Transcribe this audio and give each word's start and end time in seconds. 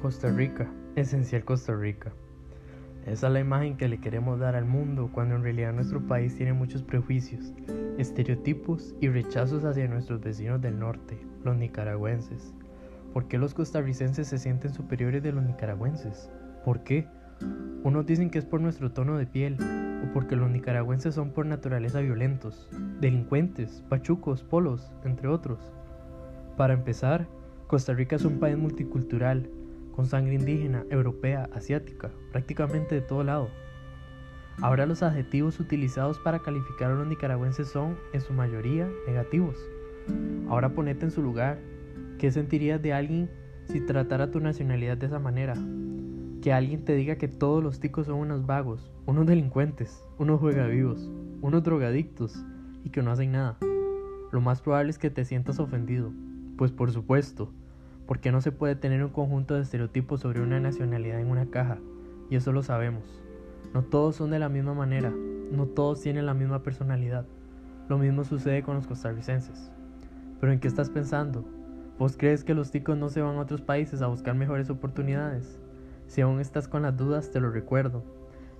Costa 0.00 0.30
Rica, 0.30 0.66
esencial 0.96 1.44
Costa 1.44 1.74
Rica. 1.74 2.10
Esa 3.04 3.26
es 3.26 3.32
la 3.34 3.40
imagen 3.40 3.76
que 3.76 3.86
le 3.86 4.00
queremos 4.00 4.40
dar 4.40 4.56
al 4.56 4.64
mundo 4.64 5.10
cuando 5.12 5.34
en 5.34 5.42
realidad 5.42 5.74
nuestro 5.74 6.00
país 6.00 6.34
tiene 6.34 6.54
muchos 6.54 6.82
prejuicios, 6.82 7.52
estereotipos 7.98 8.94
y 9.02 9.08
rechazos 9.08 9.62
hacia 9.64 9.88
nuestros 9.88 10.22
vecinos 10.22 10.62
del 10.62 10.78
norte, 10.78 11.18
los 11.44 11.54
nicaragüenses. 11.58 12.54
¿Por 13.12 13.28
qué 13.28 13.36
los 13.36 13.52
costarricenses 13.52 14.26
se 14.26 14.38
sienten 14.38 14.72
superiores 14.72 15.22
de 15.22 15.32
los 15.32 15.44
nicaragüenses? 15.44 16.30
¿Por 16.64 16.82
qué? 16.82 17.06
Unos 17.82 18.06
dicen 18.06 18.30
que 18.30 18.38
es 18.38 18.46
por 18.46 18.62
nuestro 18.62 18.92
tono 18.92 19.18
de 19.18 19.26
piel 19.26 19.58
o 20.02 20.12
porque 20.14 20.34
los 20.34 20.48
nicaragüenses 20.48 21.14
son 21.14 21.32
por 21.32 21.44
naturaleza 21.44 22.00
violentos, 22.00 22.70
delincuentes, 23.00 23.84
pachucos, 23.90 24.44
polos, 24.44 24.90
entre 25.04 25.28
otros. 25.28 25.74
Para 26.56 26.72
empezar, 26.72 27.26
Costa 27.66 27.92
Rica 27.92 28.16
es 28.16 28.24
un 28.24 28.38
país 28.38 28.56
multicultural 28.56 29.50
con 30.00 30.06
sangre 30.06 30.32
indígena, 30.32 30.86
europea, 30.88 31.50
asiática, 31.52 32.10
prácticamente 32.32 32.94
de 32.94 33.02
todo 33.02 33.22
lado. 33.22 33.50
Ahora 34.62 34.86
los 34.86 35.02
adjetivos 35.02 35.60
utilizados 35.60 36.18
para 36.20 36.38
calificar 36.38 36.90
a 36.90 36.94
los 36.94 37.06
nicaragüenses 37.06 37.68
son, 37.68 37.98
en 38.14 38.22
su 38.22 38.32
mayoría, 38.32 38.88
negativos. 39.06 39.58
Ahora 40.48 40.70
ponete 40.70 41.04
en 41.04 41.10
su 41.10 41.20
lugar. 41.20 41.58
¿Qué 42.18 42.32
sentirías 42.32 42.80
de 42.80 42.94
alguien 42.94 43.30
si 43.66 43.82
tratara 43.82 44.30
tu 44.30 44.40
nacionalidad 44.40 44.96
de 44.96 45.04
esa 45.04 45.18
manera? 45.18 45.52
Que 46.40 46.54
alguien 46.54 46.86
te 46.86 46.94
diga 46.94 47.16
que 47.16 47.28
todos 47.28 47.62
los 47.62 47.78
ticos 47.78 48.06
son 48.06 48.20
unos 48.20 48.46
vagos, 48.46 48.90
unos 49.04 49.26
delincuentes, 49.26 50.02
unos 50.16 50.40
juegavivos, 50.40 51.10
unos 51.42 51.62
drogadictos 51.62 52.42
y 52.84 52.88
que 52.88 53.02
no 53.02 53.10
hacen 53.10 53.32
nada. 53.32 53.58
Lo 54.32 54.40
más 54.40 54.62
probable 54.62 54.88
es 54.92 54.98
que 54.98 55.10
te 55.10 55.26
sientas 55.26 55.58
ofendido. 55.58 56.10
Pues 56.56 56.72
por 56.72 56.90
supuesto, 56.90 57.52
porque 58.10 58.32
no 58.32 58.40
se 58.40 58.50
puede 58.50 58.74
tener 58.74 59.04
un 59.04 59.10
conjunto 59.10 59.54
de 59.54 59.62
estereotipos 59.62 60.18
sobre 60.18 60.40
una 60.40 60.58
nacionalidad 60.58 61.20
en 61.20 61.28
una 61.28 61.48
caja, 61.48 61.78
y 62.28 62.34
eso 62.34 62.50
lo 62.50 62.64
sabemos. 62.64 63.22
No 63.72 63.84
todos 63.84 64.16
son 64.16 64.32
de 64.32 64.40
la 64.40 64.48
misma 64.48 64.74
manera, 64.74 65.12
no 65.52 65.66
todos 65.66 66.00
tienen 66.00 66.26
la 66.26 66.34
misma 66.34 66.64
personalidad. 66.64 67.24
Lo 67.88 67.98
mismo 67.98 68.24
sucede 68.24 68.64
con 68.64 68.74
los 68.74 68.88
costarricenses. 68.88 69.70
Pero 70.40 70.52
¿en 70.52 70.58
qué 70.58 70.66
estás 70.66 70.90
pensando? 70.90 71.44
¿Vos 72.00 72.16
crees 72.16 72.42
que 72.42 72.52
los 72.52 72.72
ticos 72.72 72.98
no 72.98 73.10
se 73.10 73.22
van 73.22 73.36
a 73.36 73.42
otros 73.42 73.60
países 73.60 74.02
a 74.02 74.08
buscar 74.08 74.34
mejores 74.34 74.70
oportunidades? 74.70 75.60
Si 76.08 76.20
aún 76.20 76.40
estás 76.40 76.66
con 76.66 76.82
las 76.82 76.96
dudas, 76.96 77.30
te 77.30 77.38
lo 77.38 77.52
recuerdo. 77.52 78.02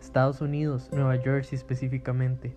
Estados 0.01 0.41
Unidos, 0.43 0.91
Nueva 0.93 1.19
Jersey 1.19 1.57
específicamente. 1.57 2.57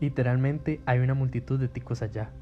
Literalmente 0.00 0.80
hay 0.84 0.98
una 0.98 1.14
multitud 1.14 1.60
de 1.60 1.68
ticos 1.68 2.02
allá. 2.02 2.32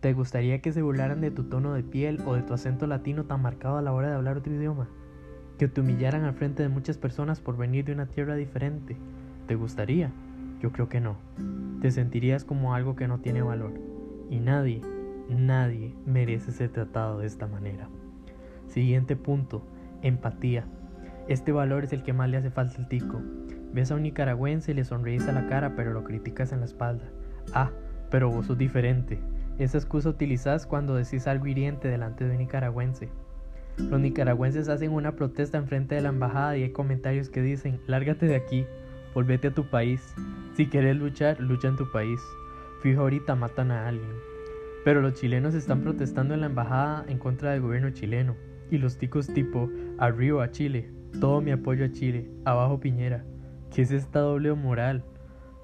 ¿Te 0.00 0.12
gustaría 0.12 0.60
que 0.60 0.72
se 0.72 0.82
burlaran 0.82 1.20
de 1.20 1.30
tu 1.30 1.44
tono 1.44 1.72
de 1.72 1.82
piel 1.82 2.20
o 2.26 2.34
de 2.34 2.42
tu 2.42 2.52
acento 2.52 2.86
latino 2.86 3.24
tan 3.24 3.40
marcado 3.40 3.78
a 3.78 3.82
la 3.82 3.92
hora 3.92 4.08
de 4.08 4.14
hablar 4.14 4.36
otro 4.36 4.54
idioma? 4.54 4.88
¿Que 5.58 5.68
te 5.68 5.80
humillaran 5.80 6.24
al 6.24 6.34
frente 6.34 6.62
de 6.62 6.68
muchas 6.68 6.98
personas 6.98 7.40
por 7.40 7.56
venir 7.56 7.86
de 7.86 7.92
una 7.92 8.06
tierra 8.06 8.34
diferente? 8.34 8.96
¿Te 9.46 9.54
gustaría? 9.54 10.10
Yo 10.60 10.70
creo 10.70 10.90
que 10.90 11.00
no. 11.00 11.16
Te 11.80 11.90
sentirías 11.90 12.44
como 12.44 12.74
algo 12.74 12.94
que 12.94 13.08
no 13.08 13.20
tiene 13.20 13.40
valor. 13.40 13.72
Y 14.28 14.38
nadie, 14.38 14.82
nadie 15.30 15.94
merece 16.04 16.52
ser 16.52 16.70
tratado 16.70 17.20
de 17.20 17.26
esta 17.26 17.46
manera. 17.46 17.88
Siguiente 18.68 19.16
punto, 19.16 19.62
empatía. 20.02 20.66
Este 21.26 21.52
valor 21.52 21.84
es 21.84 21.92
el 21.94 22.02
que 22.02 22.12
más 22.12 22.28
le 22.28 22.36
hace 22.36 22.50
falta 22.50 22.76
al 22.78 22.88
tico. 22.88 23.22
Ves 23.72 23.90
a 23.90 23.94
un 23.94 24.02
nicaragüense 24.02 24.72
y 24.72 24.74
le 24.74 24.84
sonríes 24.84 25.26
a 25.26 25.32
la 25.32 25.46
cara 25.46 25.74
pero 25.74 25.92
lo 25.92 26.04
criticas 26.04 26.52
en 26.52 26.60
la 26.60 26.66
espalda. 26.66 27.06
Ah, 27.54 27.70
pero 28.10 28.30
vos 28.30 28.46
sos 28.46 28.58
diferente. 28.58 29.18
Esa 29.58 29.78
excusa 29.78 30.10
utilizas 30.10 30.66
cuando 30.66 30.94
decís 30.94 31.26
algo 31.26 31.46
hiriente 31.46 31.88
delante 31.88 32.24
de 32.24 32.32
un 32.32 32.38
nicaragüense. 32.38 33.08
Los 33.78 34.00
nicaragüenses 34.00 34.68
hacen 34.68 34.92
una 34.92 35.16
protesta 35.16 35.56
enfrente 35.56 35.94
de 35.94 36.02
la 36.02 36.10
embajada 36.10 36.56
y 36.56 36.62
hay 36.62 36.72
comentarios 36.72 37.30
que 37.30 37.40
dicen, 37.40 37.80
lárgate 37.86 38.26
de 38.26 38.36
aquí, 38.36 38.66
volvete 39.14 39.48
a 39.48 39.54
tu 39.54 39.64
país. 39.64 40.14
Si 40.54 40.66
quieres 40.66 40.96
luchar, 40.96 41.40
lucha 41.40 41.68
en 41.68 41.76
tu 41.76 41.90
país. 41.90 42.20
Fijo 42.82 43.00
ahorita 43.00 43.34
matan 43.34 43.70
a 43.70 43.88
alguien. 43.88 44.12
Pero 44.84 45.00
los 45.00 45.14
chilenos 45.14 45.54
están 45.54 45.80
protestando 45.80 46.34
en 46.34 46.40
la 46.40 46.46
embajada 46.46 47.04
en 47.08 47.18
contra 47.18 47.52
del 47.52 47.62
gobierno 47.62 47.90
chileno. 47.90 48.36
Y 48.70 48.78
los 48.78 48.98
ticos 48.98 49.26
tipo, 49.26 49.70
arriba 49.98 50.50
Chile, 50.50 50.90
todo 51.18 51.40
mi 51.40 51.50
apoyo 51.50 51.84
a 51.86 51.92
Chile, 51.92 52.30
abajo 52.44 52.78
Piñera. 52.78 53.24
¿Qué 53.74 53.82
es 53.82 53.90
esta 53.90 54.20
doble 54.20 54.52
moral? 54.54 55.02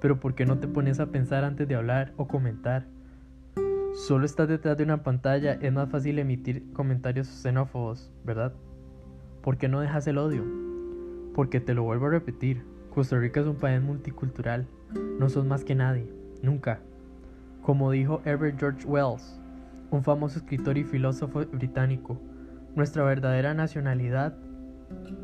Pero 0.00 0.18
¿por 0.18 0.34
qué 0.34 0.46
no 0.46 0.58
te 0.58 0.68
pones 0.68 0.98
a 0.98 1.06
pensar 1.06 1.44
antes 1.44 1.68
de 1.68 1.74
hablar 1.74 2.12
o 2.16 2.26
comentar? 2.26 2.86
Solo 3.94 4.24
estás 4.24 4.48
detrás 4.48 4.78
de 4.78 4.84
una 4.84 5.02
pantalla, 5.02 5.52
es 5.60 5.70
más 5.70 5.90
fácil 5.90 6.18
emitir 6.18 6.72
comentarios 6.72 7.28
xenófobos, 7.28 8.10
¿verdad? 8.24 8.54
¿Por 9.42 9.58
qué 9.58 9.68
no 9.68 9.80
dejas 9.80 10.06
el 10.06 10.16
odio? 10.16 10.44
Porque 11.34 11.60
te 11.60 11.74
lo 11.74 11.82
vuelvo 11.82 12.06
a 12.06 12.10
repetir, 12.10 12.64
Costa 12.94 13.18
Rica 13.18 13.40
es 13.40 13.46
un 13.46 13.56
país 13.56 13.82
multicultural, 13.82 14.66
no 15.18 15.28
sos 15.28 15.44
más 15.44 15.62
que 15.62 15.74
nadie, 15.74 16.10
nunca. 16.40 16.80
Como 17.60 17.90
dijo 17.90 18.22
Herbert 18.24 18.58
George 18.58 18.86
Wells, 18.86 19.38
un 19.90 20.02
famoso 20.02 20.38
escritor 20.38 20.78
y 20.78 20.84
filósofo 20.84 21.44
británico, 21.44 22.18
nuestra 22.74 23.04
verdadera 23.04 23.52
nacionalidad 23.52 24.34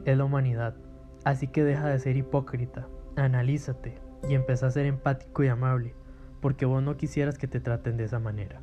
es 0.05 0.19
la 0.19 0.25
humanidad, 0.25 0.75
así 1.25 1.47
que 1.47 1.65
deja 1.65 1.89
de 1.89 1.99
ser 2.01 2.19
hipócrita, 2.19 2.87
analízate 3.17 3.99
y 4.29 4.35
empieza 4.35 4.67
a 4.67 4.71
ser 4.71 4.85
empático 4.85 5.43
y 5.43 5.49
amable 5.49 5.95
porque 6.41 6.67
vos 6.67 6.83
no 6.83 6.97
quisieras 6.97 7.39
que 7.39 7.49
te 7.49 7.61
traten 7.61 7.97
de 7.97 8.05
esa 8.05 8.19
manera. 8.19 8.61